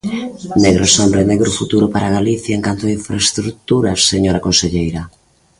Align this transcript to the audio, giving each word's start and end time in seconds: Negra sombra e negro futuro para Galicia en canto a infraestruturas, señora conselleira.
Negra 0.65 0.87
sombra 0.95 1.19
e 1.21 1.29
negro 1.31 1.49
futuro 1.59 1.85
para 1.93 2.13
Galicia 2.17 2.53
en 2.57 2.61
canto 2.67 2.83
a 2.85 2.95
infraestruturas, 2.99 3.99
señora 4.11 4.43
conselleira. 4.47 5.01